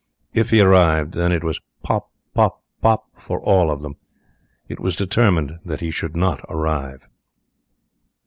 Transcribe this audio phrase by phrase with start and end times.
[0.33, 3.97] If he arrived, then it was pop, pop, pop for all of them.
[4.67, 7.07] It was determined that he should not arrive.